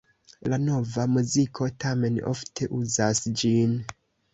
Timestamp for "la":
0.53-0.57